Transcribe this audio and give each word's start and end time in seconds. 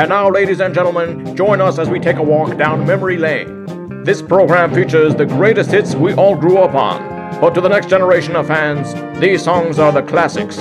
And 0.00 0.08
now, 0.08 0.30
ladies 0.30 0.60
and 0.60 0.74
gentlemen, 0.74 1.36
join 1.36 1.60
us 1.60 1.78
as 1.78 1.90
we 1.90 2.00
take 2.00 2.16
a 2.16 2.22
walk 2.22 2.56
down 2.56 2.86
memory 2.86 3.18
lane. 3.18 4.02
This 4.02 4.22
program 4.22 4.72
features 4.72 5.14
the 5.14 5.26
greatest 5.26 5.70
hits 5.70 5.94
we 5.94 6.14
all 6.14 6.34
grew 6.34 6.56
up 6.56 6.74
on. 6.74 7.38
But 7.38 7.50
to 7.50 7.60
the 7.60 7.68
next 7.68 7.90
generation 7.90 8.34
of 8.34 8.46
fans, 8.46 8.94
these 9.20 9.44
songs 9.44 9.78
are 9.78 9.92
the 9.92 10.00
classics. 10.00 10.56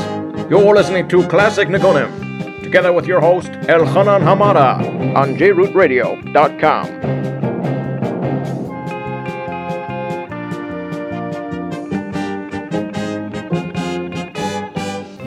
You're 0.49 0.75
listening 0.75 1.07
to 1.07 1.25
Classic 1.29 1.69
Nigunim, 1.69 2.63
together 2.63 2.91
with 2.91 3.05
your 3.07 3.21
host, 3.21 3.47
Elchanan 3.69 4.23
Hamada, 4.23 5.15
on 5.15 5.35
jrootradio.com. 5.35 7.28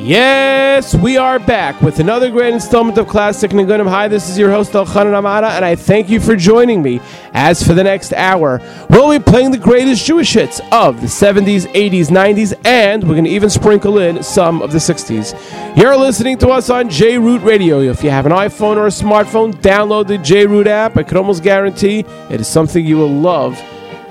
Yes, 0.02 0.96
we 0.96 1.16
are 1.16 1.38
back 1.38 1.80
with 1.80 2.00
another 2.00 2.28
great 2.28 2.52
installment 2.52 2.98
of 2.98 3.06
Classic 3.06 3.52
Nigunim. 3.52 3.88
Hi, 3.88 4.08
this 4.08 4.28
is 4.28 4.36
your 4.36 4.50
host 4.50 4.72
Elchanan 4.72 5.12
Hamada, 5.12 5.50
and 5.50 5.64
I 5.64 5.76
thank 5.76 6.10
you 6.10 6.18
for 6.18 6.34
joining 6.34 6.82
me. 6.82 7.00
As 7.34 7.64
for 7.64 7.72
the 7.72 7.84
next 7.84 8.12
hour, 8.12 8.60
we'll 8.90 9.16
be 9.16 9.22
playing 9.22 9.52
the 9.52 9.58
greatest 9.58 10.04
Jewish 10.04 10.32
hits 10.32 10.60
of 10.72 11.00
the 11.00 11.06
70s, 11.06 11.72
80s, 11.72 12.08
90s, 12.08 12.52
and 12.64 13.04
we're 13.04 13.14
going 13.14 13.26
to 13.26 13.30
even 13.30 13.48
sprinkle 13.48 13.98
in 13.98 14.24
some 14.24 14.60
of 14.60 14.72
the 14.72 14.78
60s. 14.78 15.76
You're 15.76 15.96
listening 15.96 16.36
to 16.38 16.48
us 16.48 16.68
on 16.68 16.90
J 16.90 17.16
Root 17.16 17.42
Radio. 17.42 17.78
If 17.78 18.02
you 18.02 18.10
have 18.10 18.26
an 18.26 18.32
iPhone 18.32 18.78
or 18.78 18.86
a 18.86 18.90
smartphone, 18.90 19.54
download 19.54 20.08
the 20.08 20.18
J 20.18 20.48
Root 20.48 20.66
app. 20.66 20.96
I 20.96 21.04
can 21.04 21.16
almost 21.16 21.44
guarantee 21.44 22.00
it 22.28 22.40
is 22.40 22.48
something 22.48 22.84
you 22.84 22.96
will 22.96 23.08
love 23.08 23.56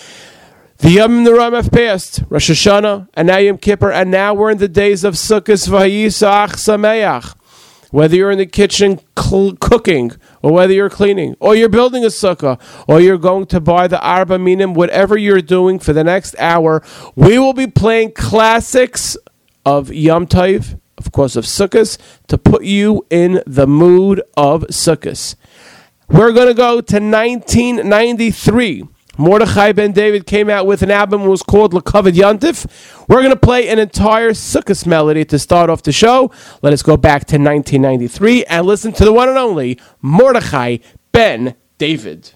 The 0.79 0.91
Yom 0.91 1.19
and 1.19 1.27
the 1.27 1.35
Ram 1.35 1.53
have 1.53 1.71
passed, 1.71 2.23
Rosh 2.31 2.51
Hashanah, 2.51 3.09
and 3.13 3.29
now 3.29 3.37
Yom 3.37 3.59
Kippur, 3.59 3.93
and 3.93 4.11
now 4.11 4.33
we're 4.33 4.51
in 4.51 4.57
the 4.57 4.67
days 4.67 5.05
of 5.05 5.13
Sukkot 5.13 5.69
Vayisach 5.69 6.55
Sameach. 6.55 7.37
Whether 7.91 8.17
you're 8.17 8.31
in 8.31 8.39
the 8.39 8.47
kitchen 8.47 9.01
cl- 9.17 9.57
cooking, 9.61 10.13
or 10.45 10.53
whether 10.53 10.75
you're 10.75 10.91
cleaning, 10.91 11.35
or 11.41 11.57
you're 11.57 11.71
building 11.71 12.05
a 12.05 12.09
sukkah, 12.09 12.61
or 12.87 13.01
you're 13.01 13.17
going 13.17 13.47
to 13.47 13.59
buy 13.61 13.89
the 13.89 13.99
arba 14.03 14.39
minim, 14.39 14.75
whatever 14.75 15.17
you're 15.17 15.41
doing 15.41 15.79
for 15.79 15.95
the 15.95 16.05
next 16.05 16.37
hour, 16.39 16.83
we 17.17 17.39
will 17.39 17.55
be 17.55 17.67
playing 17.67 18.13
classics 18.13 19.17
of 19.65 19.91
Yom 19.91 20.27
Tov, 20.27 20.79
of 20.99 21.13
course, 21.13 21.35
of 21.37 21.47
Sukkot, 21.47 21.97
to 22.27 22.37
put 22.37 22.63
you 22.63 23.07
in 23.09 23.43
the 23.47 23.67
mood 23.67 24.21
of 24.37 24.65
Sukkot. 24.65 25.35
We're 26.11 26.33
going 26.33 26.49
to 26.49 26.55
go 26.55 26.83
to 26.83 26.97
1993. 26.97 28.85
Mordechai 29.17 29.73
Ben 29.73 29.93
David 29.93 30.27
came 30.27 30.51
out 30.51 30.67
with 30.67 30.83
an 30.83 30.91
album 30.91 31.23
that 31.23 31.29
was 31.29 31.43
called 31.43 31.73
Lakavad 31.73 32.13
Yantif. 32.13 32.67
We're 33.09 33.21
going 33.21 33.31
to 33.31 33.37
play 33.37 33.69
an 33.69 33.79
entire 33.79 34.31
Sukkot 34.31 34.87
melody 34.87 35.25
to 35.27 35.39
start 35.39 35.71
off 35.71 35.83
the 35.83 35.93
show. 35.93 36.33
Let 36.63 36.73
us 36.73 36.83
go 36.83 36.97
back 36.97 37.27
to 37.27 37.37
1993 37.37 38.45
and 38.47 38.67
listen 38.67 38.93
to 38.93 39.05
the 39.05 39.13
one 39.13 39.29
and 39.29 39.39
only 39.39 39.79
Mordechai 40.03 40.79
Ben 41.13 41.55
David. 41.79 42.33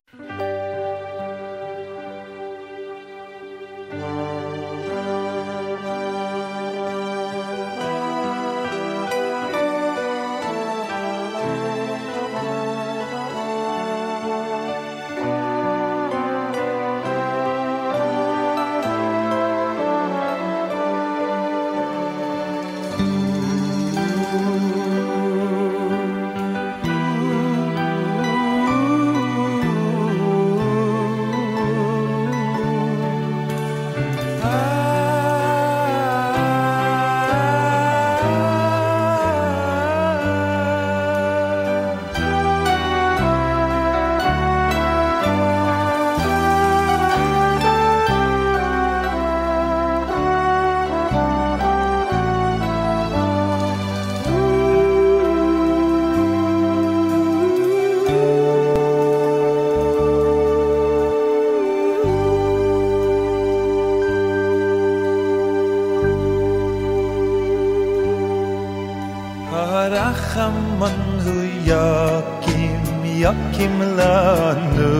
Harachamon 69.58 70.98
hu 71.24 71.34
yakim, 71.70 72.84
yakim 73.24 73.74
lanu 73.98 74.92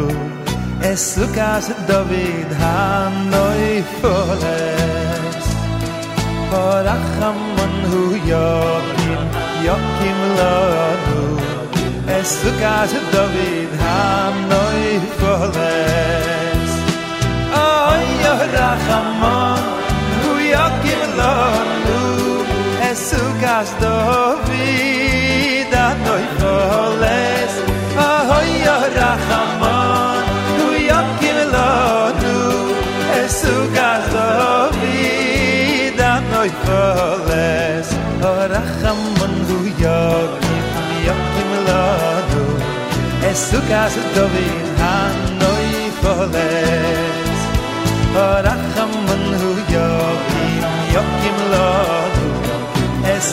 Es 0.83 1.05
lukas 1.17 1.69
david 1.91 2.51
hanoi 2.63 3.71
foles 4.01 5.47
Harachamon 6.51 7.75
hu 7.91 8.03
yakim, 8.33 9.23
yakim 9.69 10.21
lanu 10.41 11.23
Es 12.19 12.33
lukas 12.45 12.93
david 13.15 13.71
hanoi 13.87 14.91
foles 15.19 16.73
Ay, 17.65 18.07
harachamon 18.27 19.63
hu 20.23 20.33
yakim 20.53 21.11
lanu 21.23 21.78
as 23.61 23.71
do 23.83 23.95
vida 24.47 25.85
do 26.05 26.17
foles 26.39 27.53
oh 28.07 28.33
yo 28.65 28.77
rahamon 28.99 30.23
tu 30.59 30.67
yo 30.91 31.01
kill 31.21 31.41
lo 31.55 31.71
tu 32.23 32.37
es 33.21 33.39
gas 33.77 34.05
do 34.15 34.29
vida 34.79 36.11
do 36.31 36.43
holes 36.63 37.89
oh 38.29 38.41
rahamon 38.55 39.35
tu 39.49 39.59
yo 39.83 39.99
kill 40.45 40.67
yo 41.09 41.17
kill 41.35 41.55
tu 43.51 43.59
gas 43.71 43.95
do 44.15 44.25
vida 44.35 44.95
do 45.41 45.53
holes 46.03 47.41
oh 48.23 48.68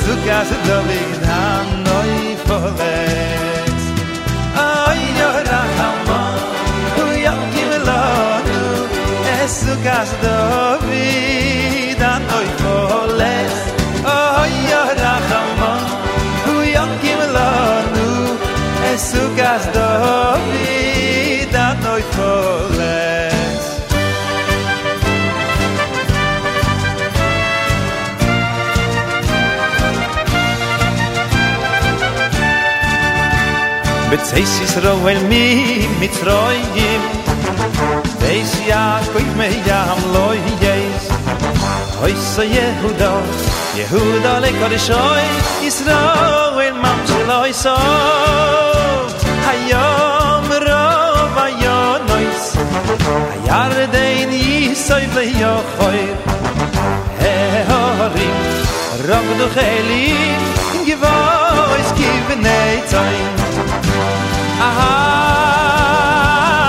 zug 0.05 0.27
do 0.67 0.77
big 0.87 1.11
dan 1.25 1.65
noy 1.85 2.13
fovet 2.45 3.79
ay 4.63 4.99
yo 5.19 5.29
ra 5.49 5.61
hama 5.77 6.21
du 6.97 7.05
yo 7.25 7.33
kim 7.53 7.71
la 7.87 8.03
du 8.47 8.61
es 9.37 9.53
zug 9.63 9.87
do 10.23 10.37
big 10.85 11.97
dan 12.01 12.21
noy 12.29 12.47
folet 12.61 13.55
ay 14.17 14.51
yo 14.71 14.83
ra 15.01 15.15
hama 15.29 15.73
du 16.45 16.55
yo 16.75 16.85
kim 17.01 17.21
la 17.37 17.49
du 17.95 18.07
es 18.91 19.01
zug 19.11 19.41
do 19.75 19.89
big 20.51 21.51
dan 21.55 21.75
noy 21.87 22.03
folet 22.13 22.64
בצייס 34.15 34.59
zeis 34.59 34.63
is 34.65 34.75
ro 34.83 34.93
דייס 35.03 35.19
mi 35.29 35.45
mit 35.99 36.13
troi 36.21 36.59
gem 36.75 37.03
zeis 38.21 38.51
ja 38.69 38.83
kuit 39.11 39.31
יהודה 39.39 39.47
ja 39.67 39.79
am 39.93 40.01
loy 40.15 40.39
jeis 40.63 41.05
hoy 41.99 42.13
se 42.31 42.43
je 42.53 42.65
hudo 42.81 43.13
je 43.77 43.83
hudo 43.91 44.33
le 44.43 44.51
kor 44.59 44.73
shoy 44.87 45.25
is 45.67 45.79
ro 45.87 46.03
mam 46.83 46.99
loy 47.29 47.51
so 47.63 47.75
hayom 49.45 50.47
ro 50.67 50.85
hayar 53.27 53.73
de 53.95 54.05
yo 55.41 55.55
ois 61.75 61.89
given 61.99 62.45
a 62.45 62.59
time. 62.93 63.35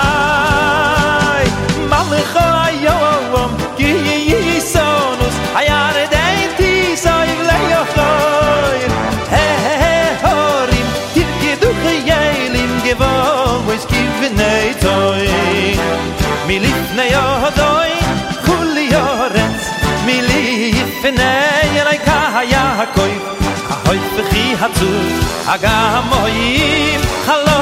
Ahai 0.07 1.45
malach 1.91 2.35
ayom 2.65 3.51
ki 3.77 3.91
yisonus 4.31 5.35
ayare 5.59 6.05
dein 6.15 6.49
sai 7.03 7.29
leyochoy 7.49 8.79
he 9.33 9.45
he 9.65 9.73
he 9.83 9.95
horim 10.23 10.87
tir 11.13 11.29
gedu 11.43 11.69
khayelim 11.83 12.73
gewon 12.85 13.59
ois 13.71 13.83
given 13.93 14.39
a 14.51 14.53
time. 14.85 15.85
Mi 16.47 16.55
lifne 16.65 17.05
yodoy 17.15 17.91
yorets 18.93 19.65
mi 20.05 20.15
lifne 20.29 21.31
yelay 21.75 21.99
kahaya 22.07 22.63
koy 22.95 23.13
hoy 23.87 23.99
fchi 24.15 24.43
hat 24.61 24.73
zu 24.79 24.91
aga 25.53 25.75
moi 26.11 26.37
hallo 27.27 27.57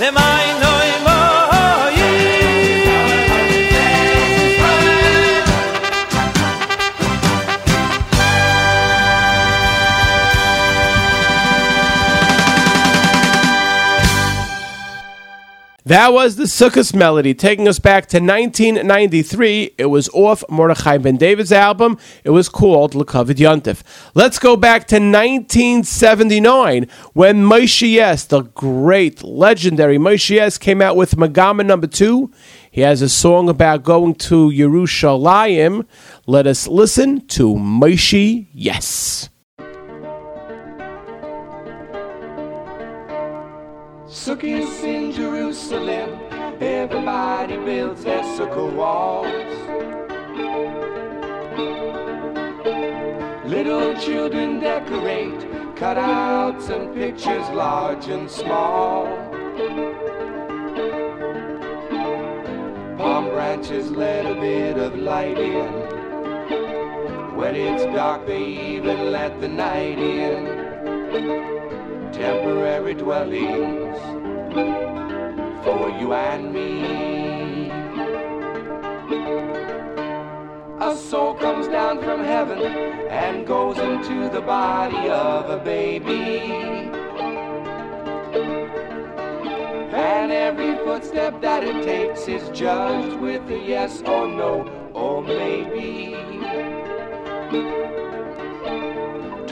le 0.00 0.08
mein 0.18 0.73
That 15.86 16.14
was 16.14 16.36
the 16.36 16.44
Sukkot 16.44 16.94
melody, 16.94 17.34
taking 17.34 17.68
us 17.68 17.78
back 17.78 18.06
to 18.06 18.16
1993. 18.16 19.74
It 19.76 19.84
was 19.84 20.08
off 20.14 20.42
Mordechai 20.48 20.96
Ben 20.96 21.18
David's 21.18 21.52
album. 21.52 21.98
It 22.24 22.30
was 22.30 22.48
called 22.48 22.94
Lekavid 22.94 23.34
Yontif. 23.34 23.82
Let's 24.14 24.38
go 24.38 24.56
back 24.56 24.86
to 24.88 24.94
1979 24.94 26.86
when 27.12 27.44
Moshe 27.44 27.92
Yess, 27.92 28.24
the 28.24 28.44
great, 28.44 29.22
legendary 29.22 29.98
Moshe 29.98 30.30
Yess, 30.30 30.56
came 30.56 30.80
out 30.80 30.96
with 30.96 31.16
Megama 31.16 31.66
number 31.66 31.86
two. 31.86 32.32
He 32.70 32.80
has 32.80 33.02
a 33.02 33.08
song 33.10 33.50
about 33.50 33.82
going 33.82 34.14
to 34.14 34.48
Yerushalayim. 34.48 35.84
Let 36.26 36.46
us 36.46 36.66
listen 36.66 37.26
to 37.26 37.56
Moshe 37.56 38.46
Yess. 38.54 39.28
Sukkahs 44.06 44.84
in 44.84 45.12
Jerusalem, 45.12 46.20
everybody 46.60 47.56
builds 47.56 48.04
their 48.04 48.22
sukkah 48.22 48.70
walls. 48.70 49.26
Little 53.46 53.94
children 53.96 54.60
decorate 54.60 55.40
cutouts 55.76 56.68
and 56.68 56.94
pictures 56.94 57.48
large 57.48 58.08
and 58.08 58.30
small. 58.30 59.06
Palm 62.98 63.30
branches 63.30 63.90
let 63.90 64.26
a 64.26 64.34
bit 64.34 64.76
of 64.76 64.96
light 64.96 65.38
in. 65.38 65.72
When 67.34 67.56
it's 67.56 67.84
dark, 67.84 68.26
they 68.26 68.44
even 68.44 69.12
let 69.12 69.40
the 69.40 69.48
night 69.48 69.98
in 69.98 71.43
temporary 72.24 72.94
dwellings 72.94 73.98
for 75.62 75.90
you 76.00 76.14
and 76.14 76.54
me. 76.54 77.68
A 80.80 80.96
soul 80.96 81.34
comes 81.34 81.68
down 81.68 82.02
from 82.02 82.24
heaven 82.24 82.60
and 83.10 83.46
goes 83.46 83.76
into 83.76 84.30
the 84.30 84.40
body 84.40 85.10
of 85.10 85.50
a 85.50 85.58
baby. 85.62 86.38
And 89.92 90.32
every 90.32 90.76
footstep 90.76 91.42
that 91.42 91.62
it 91.62 91.84
takes 91.84 92.26
is 92.26 92.48
judged 92.58 93.20
with 93.20 93.42
a 93.50 93.58
yes 93.58 94.00
or 94.06 94.26
no 94.26 94.66
or 94.94 95.22
maybe. 95.22 96.14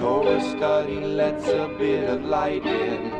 Torah 0.02 0.40
study 0.40 0.98
lets 0.98 1.46
a 1.46 1.72
bit 1.78 2.10
of 2.10 2.24
light 2.24 2.66
in. 2.66 3.12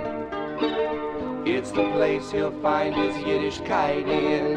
It's 1.47 1.71
the 1.71 1.89
place 1.93 2.33
he'll 2.33 2.61
find 2.61 2.93
his 2.93 3.15
Yiddishkeit 3.19 4.09
in. 4.09 4.57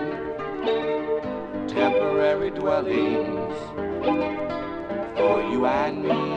Temporary 1.67 2.49
dwellings 2.49 3.55
for 5.15 5.39
you 5.51 5.67
and 5.67 6.01
me. 6.01 6.34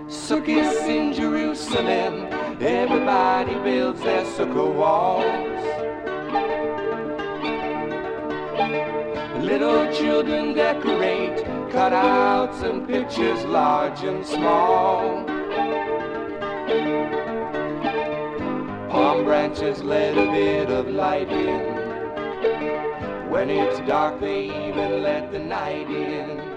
Sukkahs 0.07 0.87
in 0.89 1.13
Jerusalem, 1.13 2.27
everybody 2.59 3.53
builds 3.63 4.01
their 4.01 4.25
sukkah 4.25 4.73
walls. 4.73 5.63
Little 9.43 9.93
children 9.93 10.53
decorate 10.55 11.45
cutouts 11.69 12.63
and 12.63 12.87
pictures 12.87 13.45
large 13.45 14.01
and 14.03 14.25
small. 14.25 15.30
Branches 19.23 19.83
let 19.83 20.17
a 20.17 20.31
bit 20.31 20.69
of 20.69 20.87
light 20.87 21.29
in. 21.29 21.81
When 23.29 23.49
it's 23.49 23.79
dark, 23.87 24.19
they 24.19 24.45
even 24.45 25.03
let 25.03 25.31
the 25.31 25.39
night 25.39 25.89
in. 25.89 26.51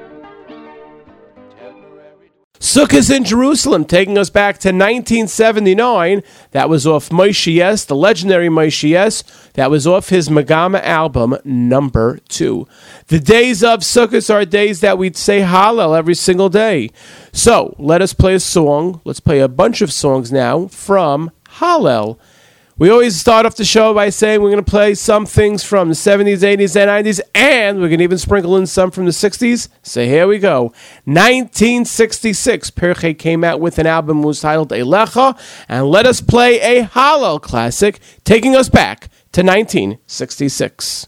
Sukkahs 2.58 3.14
in 3.14 3.24
Jerusalem, 3.24 3.84
taking 3.84 4.18
us 4.18 4.30
back 4.30 4.58
to 4.58 4.68
1979. 4.68 6.22
That 6.52 6.68
was 6.68 6.86
off 6.86 7.10
Moshe 7.10 7.54
Yess, 7.54 7.84
the 7.84 7.94
legendary 7.94 8.48
Moshe 8.48 8.88
Yess. 8.88 9.22
That 9.52 9.70
was 9.70 9.86
off 9.86 10.08
his 10.08 10.28
Megama 10.28 10.82
album, 10.82 11.36
number 11.44 12.18
two. 12.28 12.66
The 13.08 13.20
days 13.20 13.62
of 13.62 13.80
Sukkot 13.80 14.34
are 14.34 14.44
days 14.44 14.80
that 14.80 14.98
we'd 14.98 15.16
say 15.16 15.42
Hallel 15.42 15.96
every 15.96 16.14
single 16.14 16.48
day. 16.48 16.90
So 17.32 17.76
let 17.78 18.02
us 18.02 18.14
play 18.14 18.34
a 18.34 18.40
song. 18.40 19.00
Let's 19.04 19.20
play 19.20 19.38
a 19.38 19.48
bunch 19.48 19.82
of 19.82 19.92
songs 19.92 20.32
now 20.32 20.66
from 20.66 21.30
Hallel. 21.60 22.18
We 22.76 22.90
always 22.90 23.14
start 23.14 23.46
off 23.46 23.54
the 23.54 23.64
show 23.64 23.94
by 23.94 24.10
saying 24.10 24.42
we're 24.42 24.50
going 24.50 24.64
to 24.64 24.68
play 24.68 24.96
some 24.96 25.26
things 25.26 25.62
from 25.62 25.86
the 25.88 25.94
70s, 25.94 26.38
80s, 26.38 26.74
and 26.74 27.06
90s, 27.06 27.20
and 27.32 27.78
we're 27.78 27.86
going 27.86 27.98
to 27.98 28.04
even 28.04 28.18
sprinkle 28.18 28.56
in 28.56 28.66
some 28.66 28.90
from 28.90 29.04
the 29.04 29.12
60s. 29.12 29.68
So 29.84 30.04
here 30.04 30.26
we 30.26 30.40
go. 30.40 30.72
1966, 31.04 32.72
Pirchei 32.72 33.16
came 33.16 33.44
out 33.44 33.60
with 33.60 33.78
an 33.78 33.86
album 33.86 34.22
was 34.22 34.40
titled 34.40 34.70
Elecha, 34.70 35.38
and 35.68 35.86
let 35.86 36.04
us 36.04 36.20
play 36.20 36.58
a 36.58 36.82
Hallel 36.84 37.40
classic, 37.40 38.00
taking 38.24 38.56
us 38.56 38.68
back 38.68 39.02
to 39.30 39.44
1966. 39.44 41.06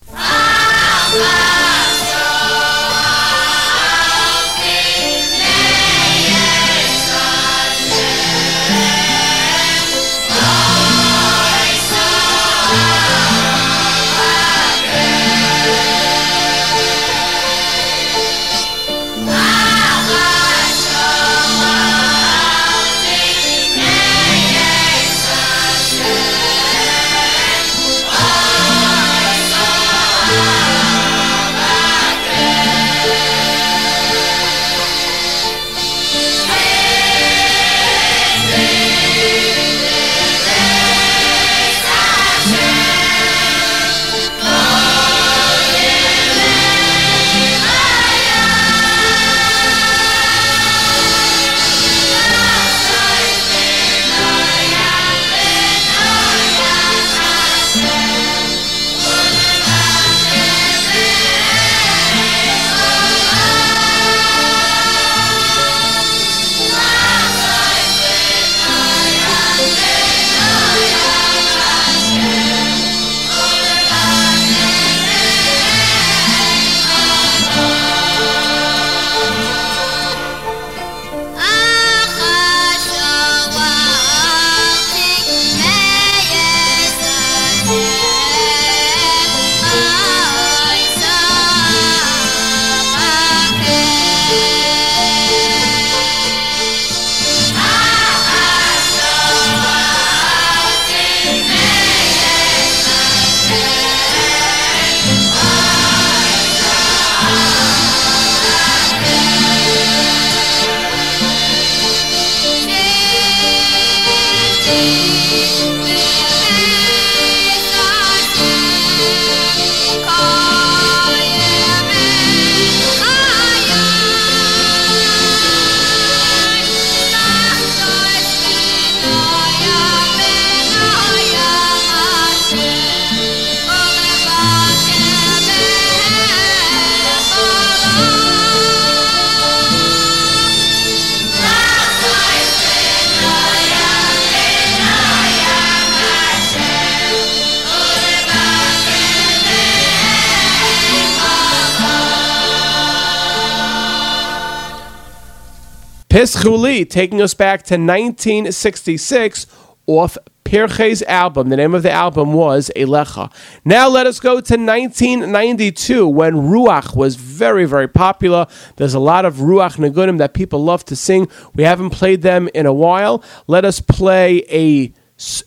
Pischuli, 156.16 156.88
taking 156.88 157.20
us 157.20 157.34
back 157.34 157.62
to 157.64 157.74
1966 157.74 159.46
off 159.86 160.16
Pirchei's 160.46 161.02
album. 161.02 161.50
The 161.50 161.58
name 161.58 161.74
of 161.74 161.82
the 161.82 161.90
album 161.90 162.32
was 162.32 162.70
Elecha. 162.74 163.30
Now 163.66 163.90
let 163.90 164.06
us 164.06 164.18
go 164.18 164.40
to 164.40 164.56
1992 164.56 166.08
when 166.08 166.32
Ruach 166.36 166.96
was 166.96 167.16
very, 167.16 167.66
very 167.66 167.86
popular. 167.86 168.46
There's 168.76 168.94
a 168.94 168.98
lot 168.98 169.26
of 169.26 169.34
Ruach 169.34 169.76
Nagunim 169.76 170.16
that 170.16 170.32
people 170.32 170.64
love 170.64 170.86
to 170.86 170.96
sing. 170.96 171.28
We 171.54 171.64
haven't 171.64 171.90
played 171.90 172.22
them 172.22 172.48
in 172.54 172.64
a 172.64 172.72
while. 172.72 173.22
Let 173.46 173.66
us 173.66 173.80
play 173.80 174.42
a, 174.50 174.94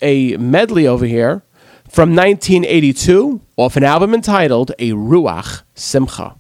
a 0.04 0.38
medley 0.38 0.86
over 0.86 1.08
here 1.08 1.42
from 1.88 2.16
1982 2.16 3.42
off 3.58 3.76
an 3.76 3.84
album 3.84 4.14
entitled 4.14 4.74
A 4.78 4.92
Ruach 4.92 5.64
Simcha. 5.74 6.36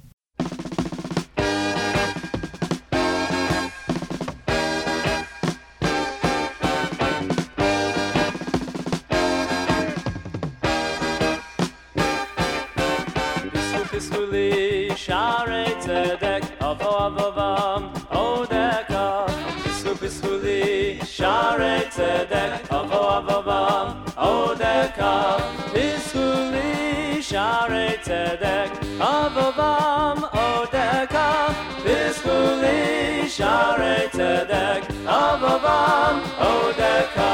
Tzedek 28.03 28.71
avovam 28.99 30.23
odeka 30.33 31.29
Pisku 31.83 32.37
li 32.61 33.29
share 33.29 34.09
tzedek 34.11 34.83
avovam 35.05 36.21
odeka 36.51 37.31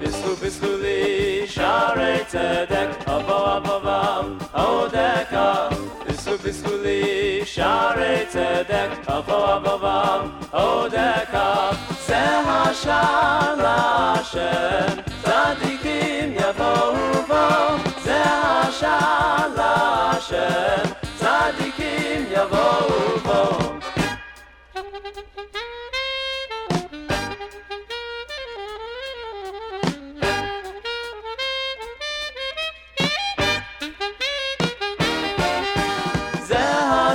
Pisku 0.00 0.36
pisku 0.42 0.70
li 0.82 1.46
share 1.46 2.24
tzedek 2.30 2.90
avo 3.06 3.38
avovam 3.56 4.38
odeka 4.54 5.70
Pisku 6.06 6.38
pisku 6.44 6.70
share 7.44 8.26
tzedek 8.32 8.90
avo 9.08 9.38
avovam 9.56 10.22
odeka 10.52 11.48
Ze 12.06 12.24
hashar 12.46 13.56
Lashem 13.64 14.94
tzadikim 15.22 16.34
yavohu 16.40 17.89
vo 18.79 18.79
Ze 18.79 18.85
hashar 18.85 19.51
Lashem 19.57 20.87
tzadikim 21.19 22.21
yavohu 22.35 23.21
vo 23.25 23.65
זה 36.47 36.63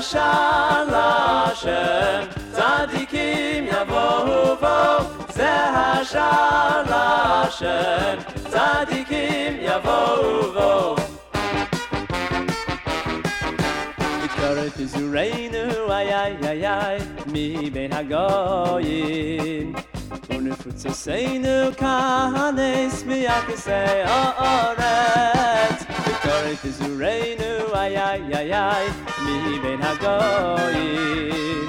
השער 0.00 0.84
להשם, 0.84 2.22
צדיקים 2.52 3.64
יבואו 3.66 4.56
בו. 4.56 5.04
זה 5.28 5.54
השער 5.64 6.82
להשם, 6.90 8.16
צדיקים 8.50 9.56
יבואו 9.60 10.52
בו. 10.52 10.96
מתקרב 14.64 14.68
פזורנו, 14.68 15.92
איי 15.92 16.14
איי 16.14 16.36
איי 16.42 16.66
איי, 16.68 16.98
מבין 17.26 17.92
הגויים. 17.92 19.72
ונפוצצנו 20.30 21.70
כהנס 21.76 23.04
מיחסי 23.06 23.70
האורץ. 24.04 25.82
מתקרב 26.00 26.56
פזורנו, 26.62 27.74
איי 27.74 28.02
איי 28.02 28.22
איי 28.36 28.54
איי, 28.54 28.88
מבין 29.24 29.80
הגויים. 29.82 31.66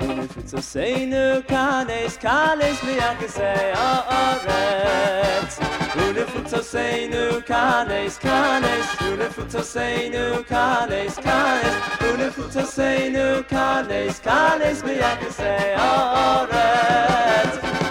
ונפוצצנו 0.00 1.40
כהנס, 1.48 2.18
כהנס 2.20 2.82
מיחסי 2.82 3.42
האורץ. 3.74 5.58
ונפוצצנו 5.96 7.40
כהנס, 7.46 8.18
כהנס, 8.18 9.02
ונפוצצנו 9.02 10.44
כהנס, 10.48 11.18
כהנס, 11.18 11.74
ונפוצצנו 12.02 13.42
כהנס, 13.48 14.20
כהנס 14.20 14.82
מיחסי 14.82 15.74
האורץ. 15.76 16.56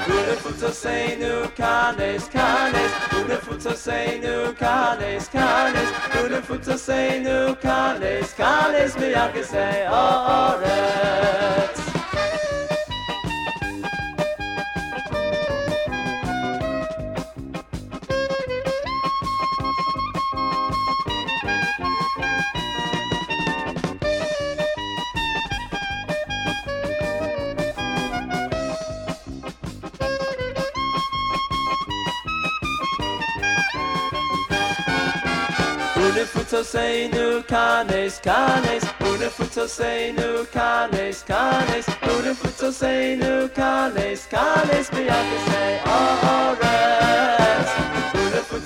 ונפוצצנו 0.08 1.46
fıtıl 36.51 36.65
say 36.65 37.11
nu 37.11 37.43
kanes 37.49 38.21
kanes 38.21 38.85
Bunu 39.01 39.31
fıtıl 39.31 39.69
say 39.69 40.13
nu 40.17 40.47
kanes 40.53 41.25
kanes 41.25 41.87
Bunu 42.03 42.35
fıtıl 42.35 42.73
say 42.73 43.19
nu 43.19 43.49
kanes 43.57 44.29
kanes 44.29 44.93
Bir 44.93 45.05
yakın 45.05 45.53
say 45.53 45.81
alright 45.81 47.00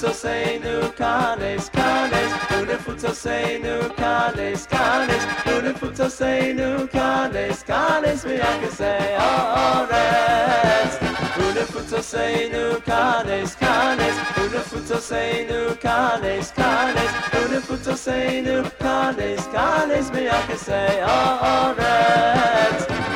Unifutosenu 0.04 0.92
canes 0.98 1.70
canes 1.70 2.32
Unifutosenu 2.60 3.96
canes 3.96 4.66
canes 4.66 5.24
Unifutosenu 5.46 6.88
canes 6.92 7.62
canes 7.64 8.24
Biakase 8.24 9.16
ores 9.56 10.98
Unifutosenu 11.38 12.82
canes 12.84 13.56
canes 13.56 14.16
Unifutosenu 14.44 15.74
canes 15.80 16.52
canes 16.52 17.10
Unifutosenu 17.42 18.62
canes 18.78 19.46
canes 19.54 20.10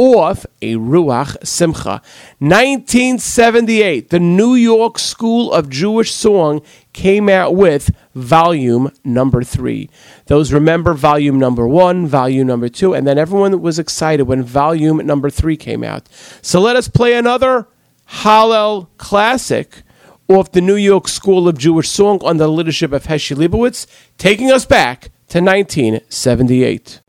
off 0.00 0.46
a 0.62 0.76
Ruach 0.76 1.36
Simcha. 1.46 2.00
1978, 2.38 4.08
the 4.08 4.18
New 4.18 4.54
York 4.54 4.98
School 4.98 5.52
of 5.52 5.68
Jewish 5.68 6.14
Song 6.14 6.62
came 6.94 7.28
out 7.28 7.54
with 7.54 7.90
volume 8.14 8.90
number 9.04 9.42
three. 9.42 9.90
Those 10.24 10.54
remember 10.54 10.94
volume 10.94 11.38
number 11.38 11.68
one, 11.68 12.06
volume 12.06 12.46
number 12.46 12.70
two, 12.70 12.94
and 12.94 13.06
then 13.06 13.18
everyone 13.18 13.60
was 13.60 13.78
excited 13.78 14.22
when 14.22 14.42
volume 14.42 15.04
number 15.04 15.28
three 15.28 15.58
came 15.58 15.84
out. 15.84 16.08
So 16.40 16.60
let 16.60 16.76
us 16.76 16.88
play 16.88 17.12
another 17.12 17.68
Hallel 18.08 18.88
classic 18.96 19.82
off 20.28 20.50
the 20.52 20.62
New 20.62 20.76
York 20.76 21.08
School 21.08 21.46
of 21.46 21.58
Jewish 21.58 21.90
Song 21.90 22.20
under 22.24 22.44
the 22.44 22.50
leadership 22.50 22.92
of 22.92 23.04
Heshi 23.04 23.36
Leibowitz, 23.36 23.86
taking 24.16 24.50
us 24.50 24.64
back 24.64 25.10
to 25.28 25.42
1978. 25.42 27.02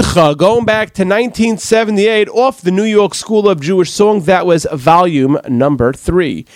Going 0.00 0.64
back 0.64 0.94
to 0.94 1.02
1978, 1.02 2.28
off 2.30 2.62
the 2.62 2.70
New 2.70 2.84
York 2.84 3.14
School 3.14 3.48
of 3.48 3.60
Jewish 3.60 3.90
Song. 3.90 4.22
That 4.22 4.46
was 4.46 4.66
volume 4.72 5.38
number 5.46 5.92
three. 5.92 6.46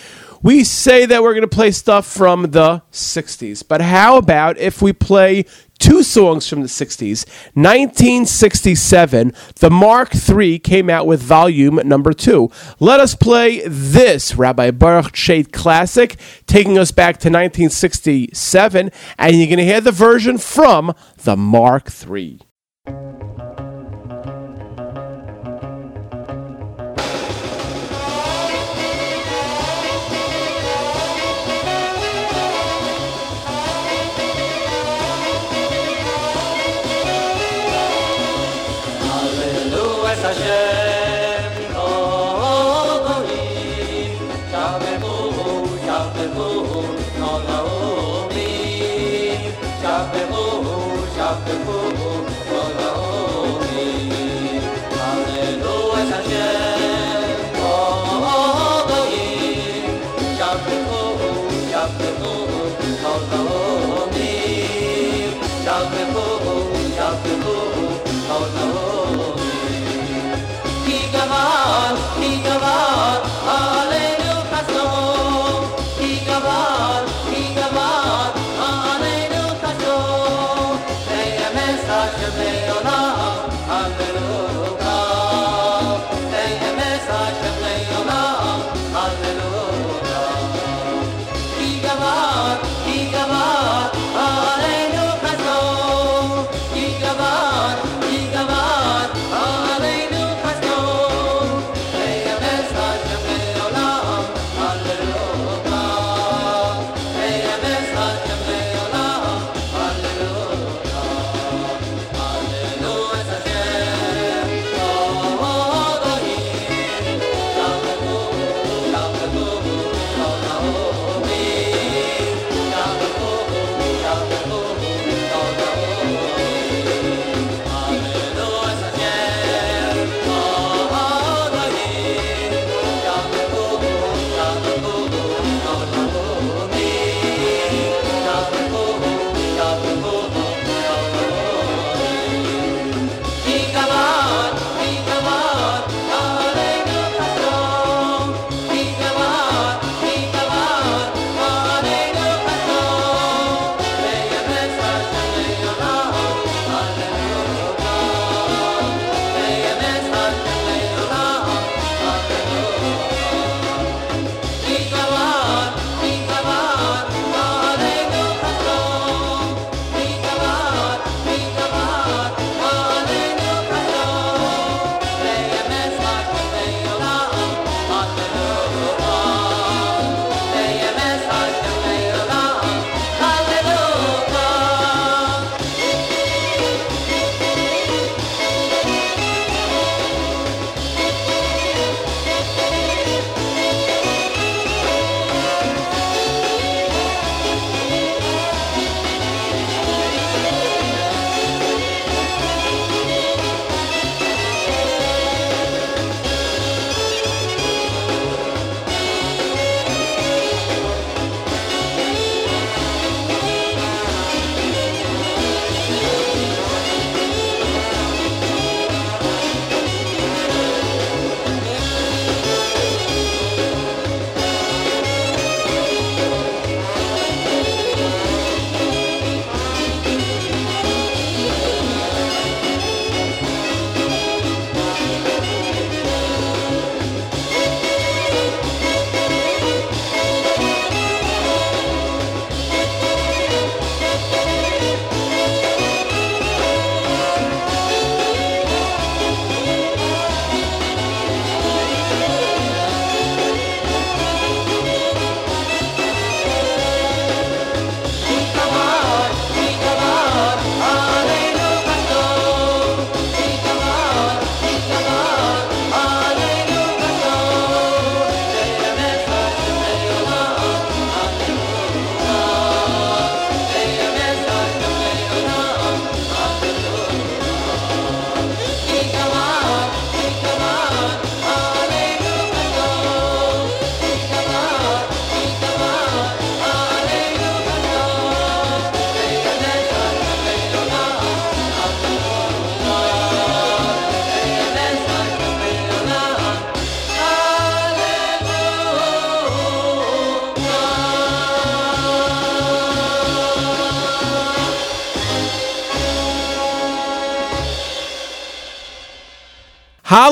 We 0.41 0.63
say 0.63 1.05
that 1.05 1.21
we're 1.21 1.33
going 1.33 1.41
to 1.41 1.47
play 1.47 1.71
stuff 1.71 2.07
from 2.07 2.51
the 2.51 2.81
60s, 2.91 3.63
but 3.67 3.81
how 3.81 4.17
about 4.17 4.57
if 4.57 4.81
we 4.81 4.93
play 4.93 5.45
two 5.77 6.01
songs 6.01 6.49
from 6.49 6.61
the 6.61 6.67
60s? 6.67 7.27
1967, 7.53 9.31
the 9.55 9.69
Mark 9.69 10.13
III 10.27 10.59
came 10.59 10.89
out 10.89 11.05
with 11.05 11.21
volume 11.21 11.79
number 11.83 12.13
two. 12.13 12.49
Let 12.79 12.99
us 12.99 13.15
play 13.15 13.61
this 13.67 14.35
Rabbi 14.35 14.71
Baruch 14.71 15.13
Chait 15.13 15.51
classic, 15.51 16.17
taking 16.47 16.77
us 16.77 16.91
back 16.91 17.15
to 17.17 17.29
1967, 17.29 18.91
and 19.17 19.35
you're 19.35 19.47
going 19.47 19.57
to 19.57 19.65
hear 19.65 19.81
the 19.81 19.91
version 19.91 20.37
from 20.39 20.93
the 21.23 21.37
Mark 21.37 21.89
III. 22.07 22.39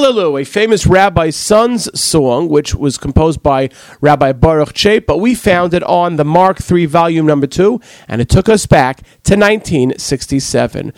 Hallelujah, 0.03 0.41
a 0.41 0.43
famous 0.43 0.85
rabbi's 0.85 1.37
son's 1.37 1.87
song, 1.97 2.49
which 2.49 2.75
was 2.75 2.97
composed 2.97 3.41
by 3.41 3.69
Rabbi 4.01 4.33
Baruch 4.33 4.73
Chait, 4.73 5.05
but 5.05 5.19
we 5.19 5.33
found 5.33 5.73
it 5.73 5.81
on 5.83 6.17
the 6.17 6.25
Mark 6.25 6.59
III, 6.69 6.87
volume 6.87 7.25
number 7.25 7.47
two, 7.47 7.79
and 8.09 8.19
it 8.19 8.27
took 8.27 8.49
us 8.49 8.65
back 8.65 8.97
to 9.23 9.37
1967. 9.37 10.91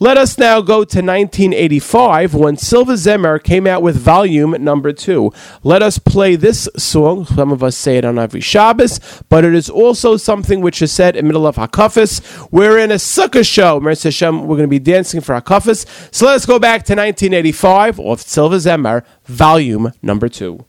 Let 0.00 0.16
us 0.16 0.38
now 0.38 0.60
go 0.60 0.84
to 0.84 0.98
1985 0.98 2.32
when 2.32 2.56
Silva 2.56 2.92
Zemer 2.92 3.42
came 3.42 3.66
out 3.66 3.82
with 3.82 3.96
volume 3.96 4.54
number 4.62 4.92
two. 4.92 5.32
Let 5.64 5.82
us 5.82 5.98
play 5.98 6.36
this 6.36 6.68
song. 6.76 7.24
Some 7.24 7.50
of 7.50 7.64
us 7.64 7.76
say 7.76 7.98
it 7.98 8.04
on 8.04 8.16
every 8.16 8.40
Shabbos, 8.40 9.00
but 9.28 9.44
it 9.44 9.56
is 9.56 9.68
also 9.68 10.16
something 10.16 10.60
which 10.60 10.80
is 10.80 10.92
said 10.92 11.16
in 11.16 11.26
middle 11.26 11.48
of 11.48 11.56
Hakafis. 11.56 12.48
We're 12.52 12.78
in 12.78 12.92
a 12.92 12.94
sukkah 12.94 13.44
show. 13.44 13.80
Mercy 13.80 14.06
Hashem, 14.10 14.42
we're 14.42 14.56
going 14.56 14.68
to 14.68 14.68
be 14.68 14.78
dancing 14.78 15.20
for 15.20 15.34
Hakafis. 15.34 15.84
So 16.14 16.26
let 16.26 16.36
us 16.36 16.46
go 16.46 16.60
back 16.60 16.84
to 16.84 16.94
1985 16.94 17.98
of 17.98 18.20
Silva 18.20 18.58
Zemer, 18.58 19.04
volume 19.24 19.92
number 20.00 20.28
two. 20.28 20.64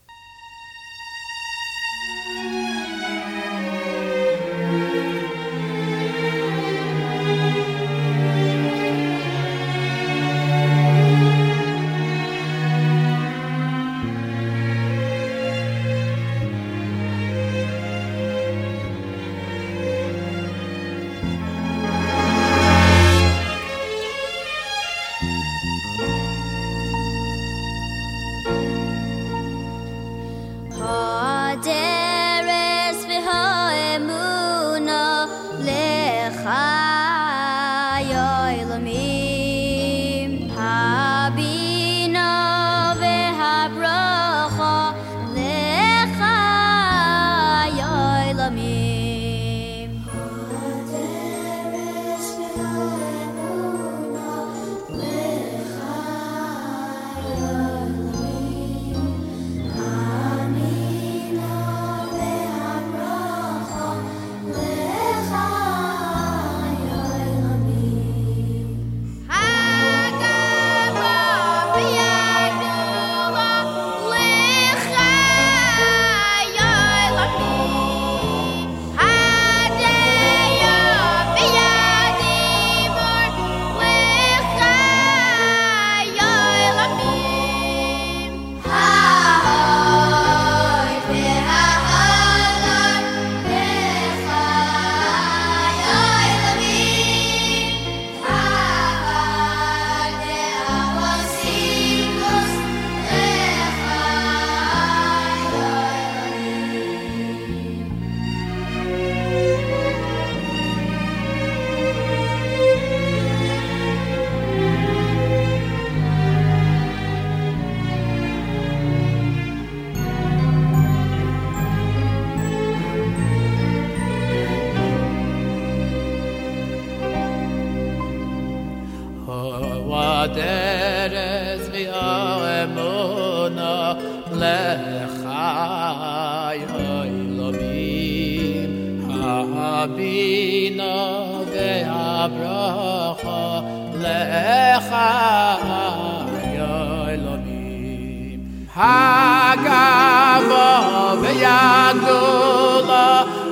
ויבוא 150.40 151.20
ויגור 151.20 152.92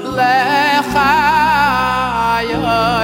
לך 0.05 0.99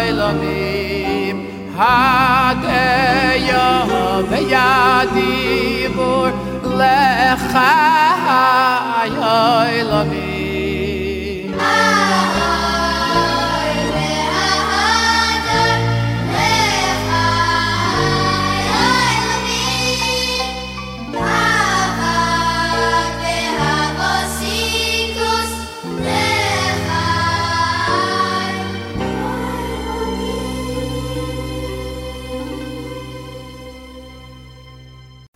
אלוהים 0.01 1.47
עד 1.79 2.65
היום 2.65 3.89
וידיבור 4.31 6.27
לך 6.65 7.59
אלוהים 9.05 10.24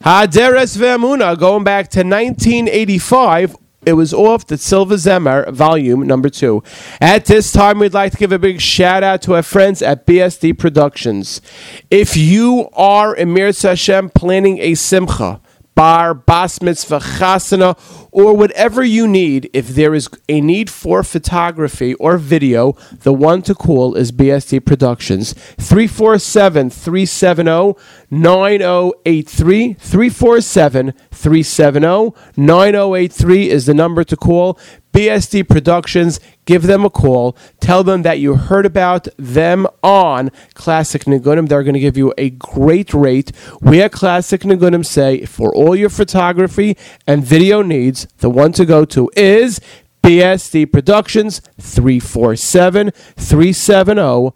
Haderes 0.09 0.79
Ve'amuna, 0.79 1.39
going 1.39 1.65
back 1.65 1.91
to 1.91 1.99
1985. 1.99 3.55
It 3.85 3.93
was 3.93 4.15
off 4.15 4.47
the 4.47 4.57
Silva 4.57 4.95
Zemer, 4.95 5.53
volume 5.53 6.07
number 6.07 6.31
two. 6.31 6.63
At 6.99 7.27
this 7.27 7.53
time, 7.53 7.79
we'd 7.79 7.93
like 7.93 8.13
to 8.13 8.17
give 8.17 8.33
a 8.33 8.39
big 8.39 8.59
shout 8.59 9.03
out 9.03 9.21
to 9.23 9.35
our 9.35 9.43
friends 9.43 9.83
at 9.83 10.07
BSD 10.07 10.59
Productions. 10.59 11.43
If 11.91 12.17
you 12.17 12.71
are 12.73 13.15
Emir 13.17 13.53
Hashem 13.53 14.09
planning 14.15 14.59
a 14.61 14.77
simcha, 14.77 15.43
bar, 15.79 16.13
bas 16.13 16.61
mitzvah, 16.61 16.99
chasana, 16.99 17.79
or 18.11 18.37
whatever 18.37 18.83
you 18.83 19.07
need, 19.07 19.49
if 19.53 19.69
there 19.69 19.95
is 19.95 20.09
a 20.29 20.41
need 20.41 20.69
for 20.69 21.05
photography 21.05 21.95
or 21.95 22.19
video, 22.19 22.73
the 23.03 23.13
one 23.13 23.43
to 23.43 23.55
call 23.55 23.95
is 23.95 24.11
BSD 24.11 24.65
Productions. 24.65 25.35
347 25.35 26.71
370 26.71 27.77
9083. 28.11 29.75
347 29.75 30.95
370 31.13 32.13
9083 32.37 33.49
is 33.49 33.67
the 33.67 33.75
number 33.75 34.03
to 34.03 34.17
call. 34.17 34.59
BSD 34.99 35.49
Productions, 35.49 36.19
give 36.45 36.65
them 36.65 36.85
a 36.85 36.91
call. 36.91 37.37
Tell 37.61 37.85
them 37.85 38.03
that 38.03 38.19
you 38.19 38.35
heard 38.35 38.67
about 38.67 39.07
them 39.17 39.69
on 39.81 40.33
Classic 40.55 41.05
Nagunim. 41.05 41.49
They're 41.49 41.63
going 41.63 41.75
to 41.75 41.79
give 41.79 41.97
you 41.97 42.13
a 42.19 42.31
great 42.31 42.93
rate. 42.93 43.31
We 43.61 43.81
at 43.81 43.93
Classic 43.93 44.41
Nagunim 44.41 44.85
say 44.85 45.25
for 45.25 45.55
all 45.55 45.77
your 45.77 45.89
photography 45.89 46.77
and 47.07 47.25
video 47.25 47.63
needs, 47.63 48.09
the 48.19 48.29
one 48.29 48.51
to 48.55 48.67
go 48.67 48.85
to 48.87 49.09
is 49.15 49.61
BSD 50.03 50.73
Productions 50.73 51.43
347 51.61 52.91
370 52.91 54.33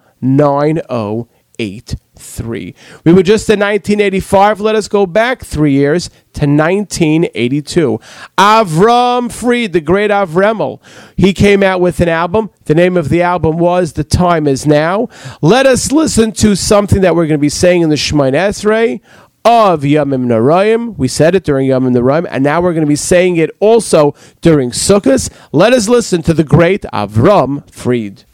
three. 2.23 2.75
We 3.05 3.13
were 3.13 3.23
just 3.23 3.49
in 3.51 3.61
1985. 3.61 4.61
Let 4.61 4.75
us 4.75 4.89
go 4.89 5.05
back 5.07 5.45
three 5.45 5.73
years 5.73 6.09
to 6.35 6.47
1982. 6.47 8.01
Avram 8.39 9.31
Fried, 9.31 9.73
the 9.73 9.81
great 9.81 10.11
Avremel, 10.11 10.81
he 11.17 11.33
came 11.33 11.63
out 11.63 11.81
with 11.81 12.01
an 12.01 12.09
album. 12.09 12.51
The 12.65 12.75
name 12.75 12.97
of 12.97 13.09
the 13.09 13.23
album 13.23 13.59
was 13.59 13.95
The 13.95 14.05
Time 14.05 14.47
Is 14.47 14.67
Now. 14.67 15.09
Let 15.43 15.67
us 15.67 15.93
listen 15.93 16.33
to 16.33 16.55
something 16.55 17.03
that 17.03 17.15
we're 17.15 17.27
going 17.27 17.39
to 17.39 17.43
be 17.43 17.49
saying 17.49 17.83
in 17.83 17.91
the 17.91 17.97
Shemoneh 17.97 18.33
Esrei 18.33 19.01
of 19.45 19.83
Yamim 19.83 20.27
Noraim. 20.27 20.97
We 20.97 21.09
said 21.09 21.35
it 21.35 21.45
during 21.45 21.69
Yamim 21.69 21.97
Noraim, 21.97 22.27
and 22.31 22.45
now 22.45 22.61
we're 22.61 22.73
going 22.73 22.87
to 22.87 22.89
be 22.89 22.97
saying 22.97 23.37
it 23.37 23.51
also 23.61 24.15
during 24.41 24.71
Sukkot. 24.71 25.31
Let 25.53 25.73
us 25.73 25.89
listen 25.89 26.23
to 26.23 26.35
the 26.35 26.45
great 26.45 26.83
Avram 26.93 27.69
Fried. 27.71 28.25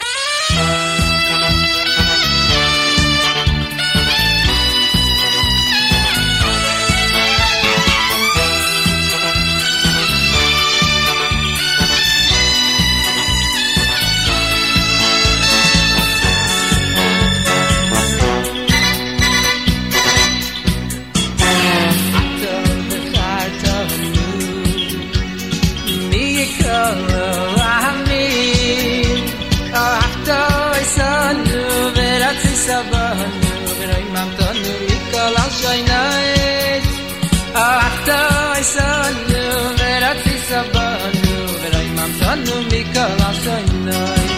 no 42.46 42.56
mikol 42.70 42.92
calas 42.94 43.46
a 43.54 43.58
noite 43.86 44.36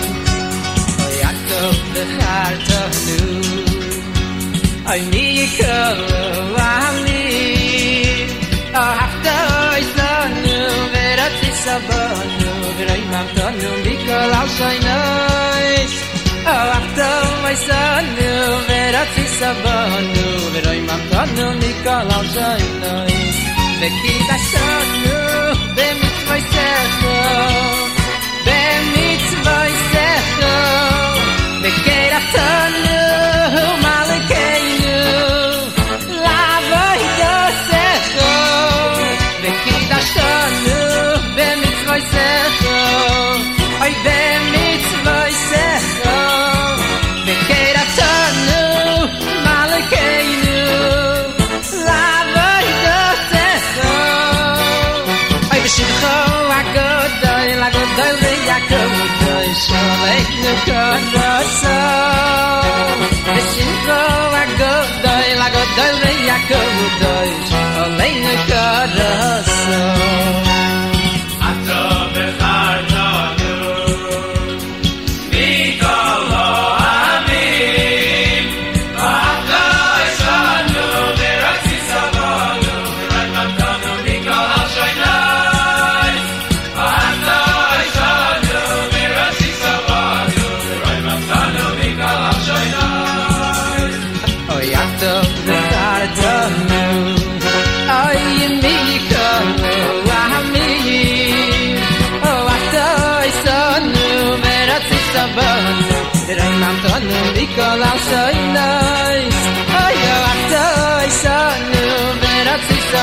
I 1.06 1.14
act 1.30 1.50
of 1.66 1.76
the 1.96 2.04
heart 2.16 2.68
of 2.82 2.94
you 3.08 3.26
I 4.94 4.98
need 5.12 5.32
you 5.40 5.48
call 5.58 5.98
a 6.56 6.82
me 7.06 7.24
after 8.72 9.40
I 9.76 9.82
don't 10.00 10.32
know 10.44 10.70
where 10.94 11.28
to 11.40 11.48
say 11.62 11.80
no 12.40 12.52
Veroy 12.78 13.02
I 13.18 13.22
don't 13.38 13.54
know 13.62 13.76
me 13.84 13.94
calas 14.06 14.58
a 14.68 14.70
noite 14.88 15.96
I 16.46 16.62
act 16.78 16.98
of 17.12 17.28
my 17.44 17.56
son 17.66 18.04
no 18.18 18.32
where 18.68 18.92
no 20.16 20.28
where 20.52 20.68
I 20.72 20.98
don't 21.12 21.30
know 21.36 21.52
a 22.36 22.58
noite 22.82 23.30
Ve 23.80 23.88
kita 23.88 24.36
sanu, 24.50 25.18
ve 25.76 25.94
mit 26.00 26.16
vai 26.28 26.40
ser 26.52 26.84
sanu 27.00 27.79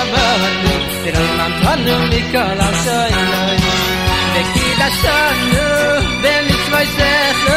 avundig 0.01 0.83
Det 1.03 1.11
rumman 1.17 1.51
Tanum 1.63 2.03
Nikolaus 2.09 2.77
Söjnöj 2.85 3.57
Vekida 4.33 4.89
Sönu 5.01 5.67
Velic 6.21 6.65
Vajsech 6.71 7.56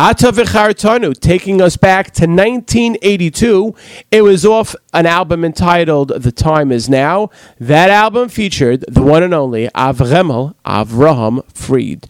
Ata 0.00 0.30
V'Chartanu, 0.30 1.12
taking 1.18 1.60
us 1.60 1.76
back 1.76 2.12
to 2.12 2.28
1982. 2.28 3.74
It 4.12 4.22
was 4.22 4.46
off 4.46 4.76
an 4.94 5.06
album 5.06 5.44
entitled 5.44 6.12
The 6.22 6.30
Time 6.30 6.70
Is 6.70 6.88
Now. 6.88 7.30
That 7.58 7.90
album 7.90 8.28
featured 8.28 8.84
the 8.86 9.02
one 9.02 9.24
and 9.24 9.34
only 9.34 9.66
Avremel 9.70 10.54
Avraham 10.64 11.44
Fried. 11.52 12.06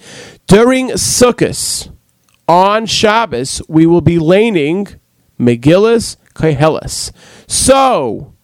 During 0.46 0.88
Sukkot, 0.88 1.90
on 2.46 2.84
Shabbos, 2.84 3.62
we 3.68 3.86
will 3.86 4.02
be 4.02 4.18
laning 4.18 4.88
Megillus 5.40 6.18
Koheles. 6.34 7.10
So, 7.46 8.34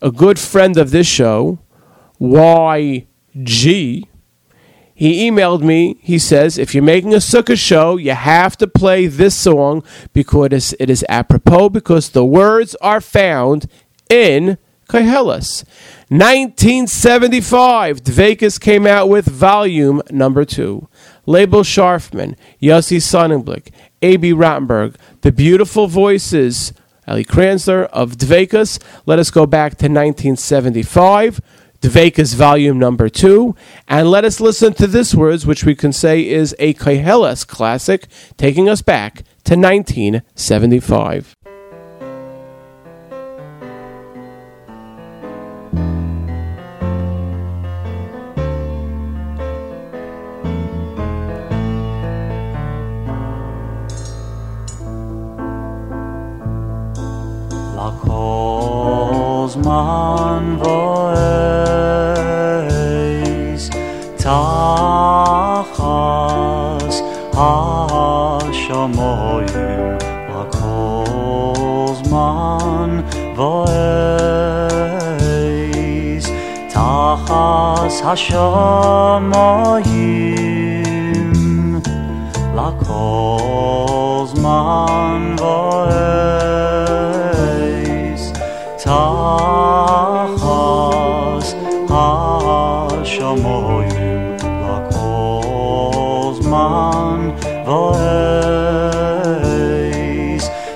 a 0.00 0.10
good 0.10 0.38
friend 0.38 0.78
of 0.78 0.92
this 0.92 1.06
show, 1.06 1.58
YG, 2.18 4.08
he 4.94 5.28
emailed 5.28 5.62
me. 5.62 5.98
He 6.00 6.18
says, 6.18 6.56
if 6.56 6.74
you're 6.74 6.84
making 6.84 7.12
a 7.12 7.18
sukkah 7.18 7.58
show, 7.58 7.96
you 7.96 8.12
have 8.12 8.56
to 8.58 8.66
play 8.66 9.06
this 9.06 9.34
song 9.34 9.82
because 10.12 10.74
it 10.78 10.88
is 10.88 11.04
apropos 11.08 11.68
because 11.68 12.10
the 12.10 12.24
words 12.24 12.76
are 12.76 13.00
found 13.00 13.66
in 14.08 14.56
Koheles. 14.88 15.64
1975, 16.08 18.04
Dveykus 18.04 18.60
came 18.60 18.86
out 18.86 19.08
with 19.08 19.26
volume 19.26 20.00
number 20.10 20.44
two. 20.44 20.88
Label 21.26 21.62
Sharfman, 21.62 22.36
Yossi 22.62 22.98
Sonnenblick, 22.98 23.72
A.B. 24.02 24.32
Rottenberg, 24.32 24.94
the 25.22 25.32
beautiful 25.32 25.88
voices, 25.88 26.72
Ellie 27.06 27.24
Kranzler 27.24 27.86
of 27.86 28.12
Dveykus. 28.12 28.78
Let 29.06 29.18
us 29.18 29.30
go 29.30 29.46
back 29.46 29.72
to 29.72 29.86
1975. 29.86 31.40
Dveykus 31.84 32.34
volume 32.34 32.78
number 32.78 33.10
two, 33.10 33.54
and 33.86 34.10
let 34.10 34.24
us 34.24 34.40
listen 34.40 34.72
to 34.72 34.86
this 34.86 35.14
words, 35.14 35.44
which 35.44 35.64
we 35.64 35.74
can 35.74 35.92
say 35.92 36.26
is 36.26 36.56
a 36.58 36.72
Koheles 36.72 37.46
classic, 37.46 38.06
taking 38.38 38.70
us 38.70 38.80
back 38.80 39.16
to 39.44 39.54
1975. 39.54 41.36
Kol 58.00 59.48
zman 59.48 60.56
voeis 60.58 61.03
tachas 78.04 78.20
hashamoyim 78.20 79.32
Lakol 82.54 84.26
zman 84.28 85.22
voeis 85.40 85.92
tachas 88.84 90.28
hashamoyim 91.92 93.40
lakol 94.64 96.28
zman 96.40 97.20
voeis 97.66 98.84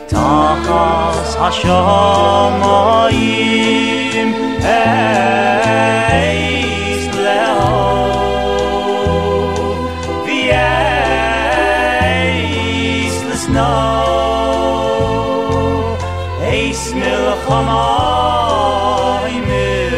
tachas 0.09 1.31
mi 16.69 16.75
smil 16.75 17.27
khom 17.45 17.69
a 17.75 17.85
mi 19.25 19.37
mir 19.49 19.95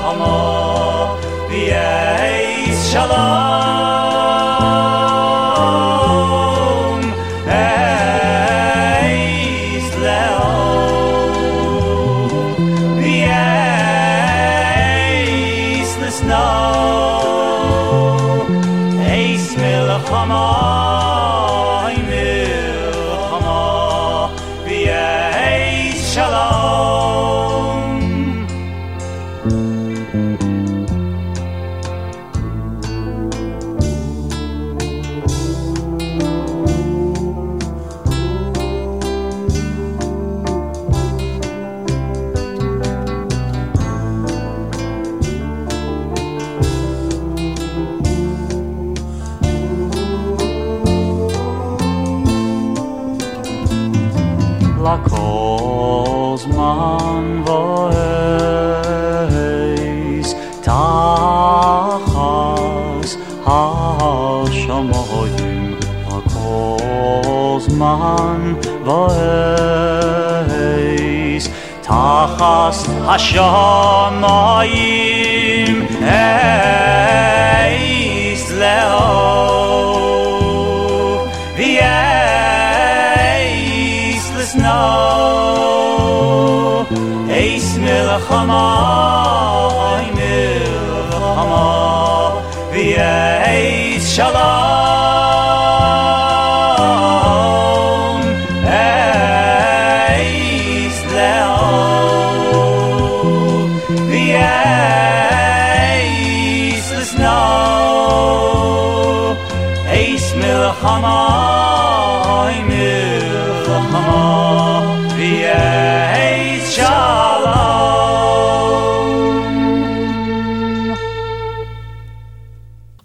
khom 0.00 0.20
bi 1.48 1.62
ey 1.82 2.74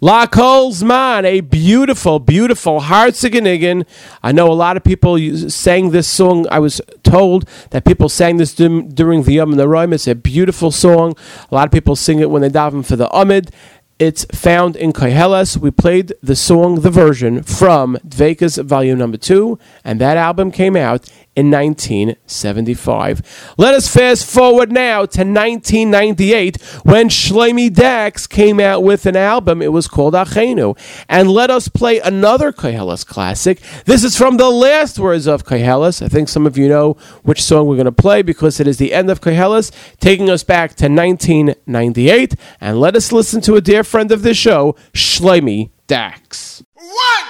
Lakol 0.06 0.70
Zman, 0.70 1.24
a 1.24 1.40
beautiful, 1.40 2.20
beautiful 2.20 2.82
Hartziganigan. 2.82 3.84
I 4.22 4.30
know 4.30 4.52
a 4.52 4.54
lot 4.54 4.76
of 4.76 4.84
people 4.84 5.18
sang 5.50 5.90
this 5.90 6.06
song. 6.06 6.46
I 6.48 6.60
was 6.60 6.80
told 7.02 7.48
that 7.70 7.84
people 7.84 8.08
sang 8.08 8.36
this 8.36 8.54
dur- 8.54 8.82
during 8.82 9.24
the 9.24 9.32
Yom 9.32 9.50
and 9.50 9.58
the 9.58 9.66
Roim. 9.66 9.92
It's 9.92 10.06
a 10.06 10.14
beautiful 10.14 10.70
song. 10.70 11.16
A 11.50 11.54
lot 11.56 11.66
of 11.66 11.72
people 11.72 11.96
sing 11.96 12.20
it 12.20 12.30
when 12.30 12.42
they 12.42 12.48
daven 12.48 12.86
for 12.86 12.94
the 12.94 13.08
Amud. 13.08 13.50
It's 13.98 14.24
found 14.26 14.76
in 14.76 14.92
Koheles. 14.92 15.56
We 15.56 15.72
played 15.72 16.12
the 16.22 16.36
song, 16.36 16.82
the 16.82 16.90
version 16.90 17.42
from 17.42 17.96
Dveykus 18.06 18.62
Volume 18.62 18.98
Number 18.98 19.16
Two, 19.16 19.58
and 19.82 20.00
that 20.00 20.16
album 20.16 20.52
came 20.52 20.76
out 20.76 21.10
in 21.36 21.50
1975. 21.50 23.54
Let 23.58 23.74
us 23.74 23.94
fast 23.94 24.24
forward 24.24 24.72
now 24.72 25.00
to 25.00 25.20
1998 25.20 26.62
when 26.82 27.10
Shlomie 27.10 27.72
Dachs 27.72 28.26
came 28.26 28.58
out 28.58 28.82
with 28.82 29.04
an 29.04 29.16
album. 29.16 29.60
It 29.60 29.72
was 29.72 29.86
called 29.86 30.14
Achenu. 30.14 30.76
And 31.10 31.30
let 31.30 31.50
us 31.50 31.68
play 31.68 32.00
another 32.00 32.52
Koheles 32.52 33.06
classic. 33.06 33.60
This 33.84 34.02
is 34.02 34.16
from 34.16 34.38
the 34.38 34.48
last 34.48 34.98
words 34.98 35.26
of 35.26 35.44
Koheles. 35.44 36.00
I 36.00 36.08
think 36.08 36.30
some 36.30 36.46
of 36.46 36.56
you 36.56 36.68
know 36.68 36.94
which 37.22 37.42
song 37.42 37.66
we're 37.66 37.76
going 37.76 37.84
to 37.84 37.92
play 37.92 38.22
because 38.22 38.58
it 38.58 38.66
is 38.66 38.78
the 38.78 38.94
end 38.94 39.10
of 39.10 39.20
Koheles, 39.20 39.70
taking 40.00 40.30
us 40.30 40.42
back 40.42 40.70
to 40.76 40.88
1998. 40.88 42.34
And 42.62 42.80
let 42.80 42.96
us 42.96 43.12
listen 43.12 43.42
to 43.42 43.56
a 43.56 43.60
dear 43.60 43.84
friend 43.84 44.10
of 44.10 44.22
the 44.22 44.32
show, 44.32 44.74
Shlomie 44.94 45.68
Dachs. 45.86 46.64
One, 46.74 47.26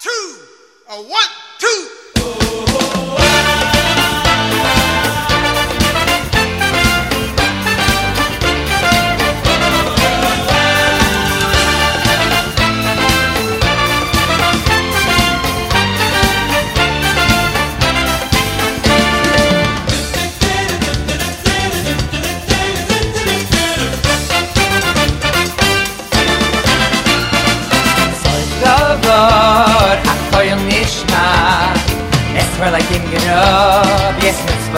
two, 0.00 0.38
a 0.88 1.02
one, 1.02 1.28
two. 1.58 1.88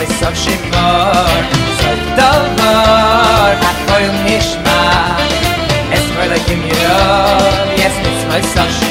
voice 0.07 0.23
of 0.23 0.35
Shemar 0.35 1.43
Zoy 1.79 2.01
Dovar, 2.17 3.57
a 3.57 3.73
Es 5.93 6.07
koil 6.15 6.33
akim 6.33 6.63
yirov, 6.63 7.79
yes, 7.79 7.95
it's 8.07 8.25
voice 8.31 8.57
of 8.57 8.86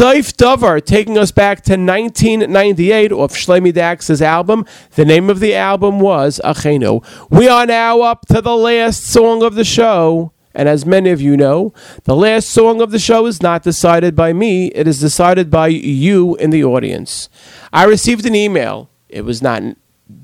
Saif 0.00 0.34
Dover 0.34 0.80
taking 0.80 1.18
us 1.18 1.30
back 1.30 1.60
to 1.64 1.72
1998 1.72 3.12
off 3.12 3.34
Shlomie 3.34 3.70
Dachs's 3.70 4.22
album. 4.22 4.64
The 4.92 5.04
name 5.04 5.28
of 5.28 5.40
the 5.40 5.54
album 5.54 6.00
was 6.00 6.40
Achenu. 6.42 7.04
We 7.28 7.48
are 7.48 7.66
now 7.66 8.00
up 8.00 8.24
to 8.28 8.40
the 8.40 8.56
last 8.56 9.02
song 9.02 9.42
of 9.42 9.56
the 9.56 9.64
show. 9.64 10.32
And 10.54 10.70
as 10.70 10.86
many 10.86 11.10
of 11.10 11.20
you 11.20 11.36
know, 11.36 11.74
the 12.04 12.16
last 12.16 12.48
song 12.48 12.80
of 12.80 12.92
the 12.92 12.98
show 12.98 13.26
is 13.26 13.42
not 13.42 13.62
decided 13.62 14.16
by 14.16 14.32
me, 14.32 14.68
it 14.68 14.88
is 14.88 15.00
decided 15.00 15.50
by 15.50 15.66
you 15.66 16.34
in 16.36 16.48
the 16.48 16.64
audience. 16.64 17.28
I 17.70 17.84
received 17.84 18.24
an 18.24 18.34
email. 18.34 18.88
It 19.10 19.26
was 19.26 19.42
not 19.42 19.62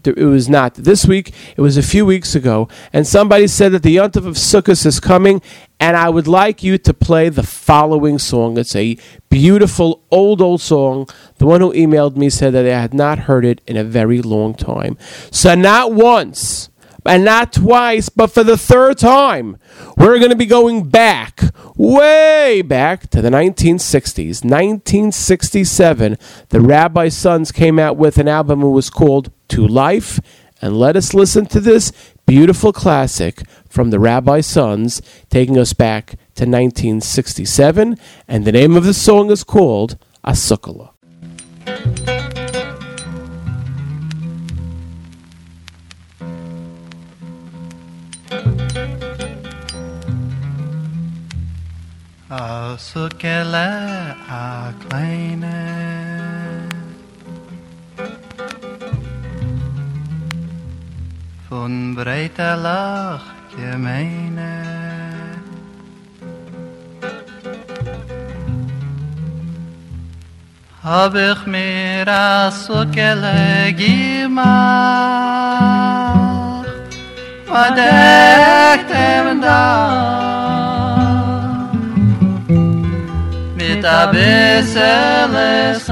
it 0.04 0.24
was 0.24 0.48
not 0.48 0.74
this 0.74 1.06
week, 1.06 1.32
it 1.56 1.60
was 1.60 1.76
a 1.76 1.82
few 1.82 2.06
weeks 2.06 2.34
ago, 2.34 2.68
and 2.92 3.06
somebody 3.06 3.46
said 3.46 3.72
that 3.72 3.82
the 3.82 3.96
Yontif 3.96 4.26
of 4.26 4.34
Sukkot 4.34 4.84
is 4.86 5.00
coming, 5.00 5.42
and 5.80 5.96
I 5.96 6.08
would 6.08 6.28
like 6.28 6.62
you 6.62 6.78
to 6.78 6.94
play 6.94 7.28
the 7.28 7.42
following 7.42 8.18
song. 8.18 8.58
It's 8.58 8.76
a 8.76 8.96
beautiful, 9.28 10.02
old, 10.10 10.40
old 10.40 10.60
song. 10.60 11.08
The 11.36 11.46
one 11.46 11.60
who 11.60 11.72
emailed 11.72 12.16
me 12.16 12.30
said 12.30 12.52
that 12.54 12.62
they 12.62 12.70
had 12.70 12.94
not 12.94 13.20
heard 13.20 13.44
it 13.44 13.60
in 13.66 13.76
a 13.76 13.84
very 13.84 14.22
long 14.22 14.54
time. 14.54 14.96
So, 15.30 15.54
not 15.54 15.92
once, 15.92 16.70
and 17.06 17.24
not 17.24 17.52
twice, 17.52 18.08
but 18.08 18.28
for 18.28 18.42
the 18.42 18.56
third 18.56 18.98
time, 18.98 19.58
we're 19.96 20.18
going 20.18 20.30
to 20.30 20.36
be 20.36 20.46
going 20.46 20.88
back, 20.88 21.40
way 21.76 22.62
back 22.62 23.08
to 23.10 23.22
the 23.22 23.30
1960s. 23.30 24.44
1967, 24.44 26.18
the 26.48 26.60
Rabbis' 26.60 27.16
Sons 27.16 27.52
came 27.52 27.78
out 27.78 27.96
with 27.96 28.18
an 28.18 28.28
album 28.28 28.60
that 28.60 28.68
was 28.68 28.90
called 28.90 29.30
To 29.48 29.66
Life. 29.66 30.20
And 30.62 30.78
let 30.78 30.96
us 30.96 31.12
listen 31.12 31.46
to 31.46 31.60
this 31.60 31.92
beautiful 32.26 32.72
classic 32.72 33.42
from 33.68 33.90
the 33.90 34.00
Rabbis' 34.00 34.46
Sons, 34.46 35.02
taking 35.28 35.58
us 35.58 35.72
back 35.72 36.10
to 36.34 36.44
1967. 36.44 37.98
And 38.26 38.44
the 38.44 38.52
name 38.52 38.76
of 38.76 38.84
the 38.84 38.94
song 38.94 39.30
is 39.30 39.44
called 39.44 39.98
Asukala. 40.24 40.90
A 52.28 52.76
sukele 52.76 54.16
und 61.66 61.96
breiter 61.96 62.56
lach 62.56 63.24
gemeine. 63.56 64.54
Hab 70.84 71.14
ich 71.16 71.40
mir 71.54 72.06
a 72.06 72.50
sukele 72.64 73.74
gemacht 73.80 74.46
ma 77.52 77.64
dekt 77.80 78.90
em 79.08 79.28
da 79.46 79.66
mit 83.58 83.84
a 83.98 84.00
bissel 84.12 85.32
es 85.50 85.86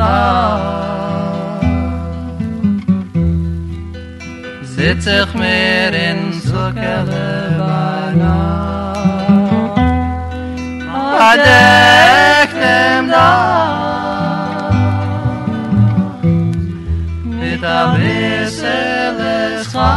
sit 4.94 5.02
sich 5.02 5.34
mir 5.34 5.92
in 5.92 6.32
zukele 6.40 7.58
bana 7.58 8.36
adek 11.30 12.50
nem 12.62 13.08
da 13.14 13.30
mit 17.24 17.64
a 17.64 17.80
bisel 17.94 19.18
scha 19.68 19.94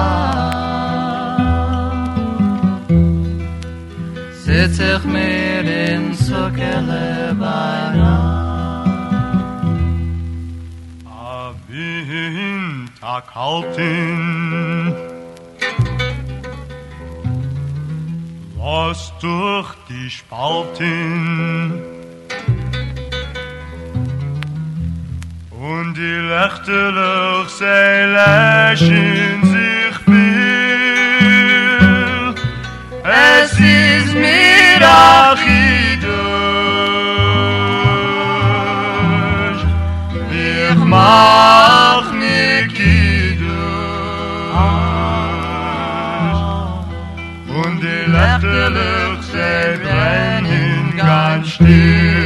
sit 4.44 4.72
sich 4.80 5.04
mir 5.14 5.66
in 5.90 6.04
zukele 6.26 7.06
bana 7.06 7.27
kalten 13.22 14.94
Was 18.56 19.14
durch 19.22 19.74
die 19.90 20.10
Spalten 20.10 21.82
Und 25.52 25.94
die 25.96 26.20
Lächtelich 26.34 27.50
sei 27.60 28.06
lächeln 28.06 29.44
sich 29.44 29.96
viel 30.06 30.58
Es 33.04 33.52
ist 33.54 34.14
mir 34.14 34.82
Achidush 34.82 35.47
brennen 51.08 51.38
ganz 51.44 52.17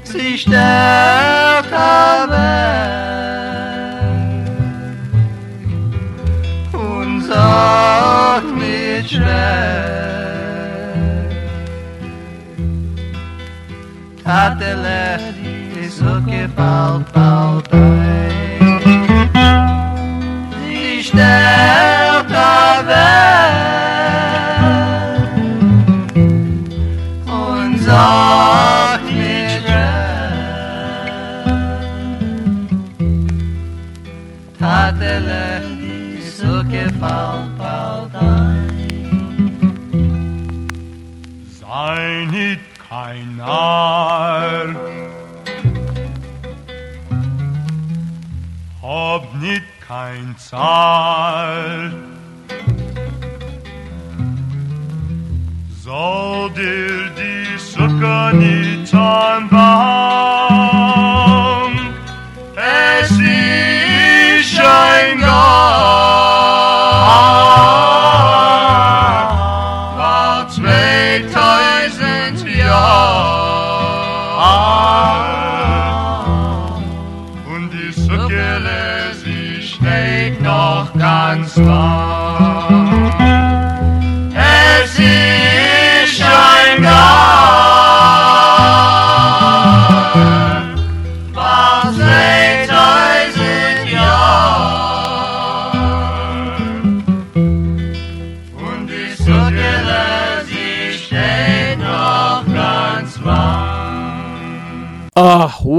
Sie 0.03 0.37
stirbt 0.37 1.71
weg 1.71 2.37
und 6.73 7.21
sagt 7.23 8.55
mit 8.55 9.09
Schreck 9.09 9.87
Tatele 14.27 15.26
bal 16.57 17.05
bal 17.13 17.61
day. 17.61 18.57
These. 20.65 21.86
Zahl 50.49 51.91
Soll 55.83 56.49
dir 56.51 57.09
die 57.19 57.57
Suppe 57.59 58.31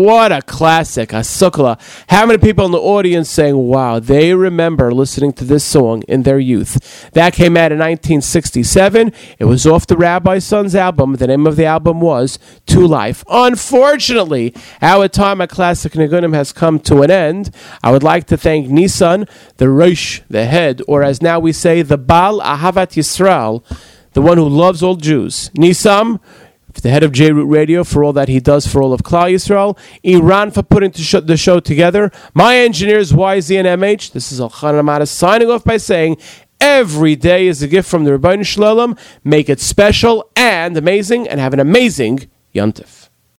what 0.08 0.32
a 0.32 0.40
classic, 0.40 1.12
a 1.12 1.16
sukla. 1.16 1.78
How 2.08 2.24
many 2.24 2.38
people 2.38 2.64
in 2.64 2.72
the 2.72 2.80
audience 2.80 3.28
saying, 3.28 3.54
wow, 3.54 3.98
they 3.98 4.32
remember 4.32 4.90
listening 4.90 5.34
to 5.34 5.44
this 5.44 5.62
song 5.64 6.02
in 6.08 6.22
their 6.22 6.38
youth? 6.38 7.10
That 7.12 7.34
came 7.34 7.58
out 7.58 7.72
in 7.72 7.78
1967. 7.78 9.12
It 9.38 9.44
was 9.44 9.66
off 9.66 9.86
the 9.86 9.98
Rabbis' 9.98 10.46
Sons 10.46 10.74
album. 10.74 11.16
The 11.16 11.26
name 11.26 11.46
of 11.46 11.56
the 11.56 11.66
album 11.66 12.00
was 12.00 12.38
To 12.68 12.86
Life. 12.86 13.22
Unfortunately, 13.28 14.54
our 14.80 15.08
time 15.08 15.42
at 15.42 15.50
Classic 15.50 15.92
Niggunim 15.92 16.32
has 16.32 16.52
come 16.54 16.80
to 16.80 17.02
an 17.02 17.10
end. 17.10 17.54
I 17.82 17.90
would 17.90 18.02
like 18.02 18.26
to 18.28 18.38
thank 18.38 18.66
Nissan, 18.66 19.28
the 19.58 19.68
Rosh, 19.68 20.22
the 20.30 20.46
head, 20.46 20.80
or 20.88 21.02
as 21.02 21.20
now 21.20 21.38
we 21.38 21.52
say, 21.52 21.82
the 21.82 21.98
Baal 21.98 22.40
Ahavat 22.40 22.96
Yisrael, 22.96 23.62
the 24.14 24.22
one 24.22 24.38
who 24.38 24.48
loves 24.48 24.82
all 24.82 24.96
Jews. 24.96 25.50
Nisam, 25.50 26.18
the 26.82 26.90
head 26.90 27.02
of 27.02 27.12
J 27.12 27.32
Root 27.32 27.46
Radio, 27.46 27.84
for 27.84 28.04
all 28.04 28.12
that 28.12 28.28
he 28.28 28.40
does 28.40 28.66
for 28.66 28.82
all 28.82 28.92
of 28.92 29.02
Klal 29.02 29.32
Yisrael. 29.32 29.78
Iran 30.02 30.50
for 30.50 30.62
putting 30.62 30.90
the 30.90 31.36
show 31.36 31.60
together. 31.60 32.10
My 32.34 32.56
engineers, 32.56 33.12
YZ 33.12 33.64
and 33.64 33.80
MH. 33.80 34.12
This 34.12 34.32
is 34.32 34.40
Elchanan 34.40 34.82
Hamada 34.82 35.06
signing 35.06 35.50
off 35.50 35.64
by 35.64 35.76
saying, 35.76 36.16
Every 36.60 37.14
day 37.14 37.46
is 37.46 37.62
a 37.62 37.68
gift 37.68 37.88
from 37.88 38.04
the 38.04 38.10
Ribono 38.10 38.44
Shel 38.44 38.64
Olam. 38.64 38.98
Make 39.22 39.48
it 39.48 39.60
special 39.60 40.28
and 40.34 40.76
amazing, 40.76 41.28
and 41.28 41.38
have 41.38 41.52
an 41.52 41.60
amazing 41.60 42.28
Yontif. 42.54 42.97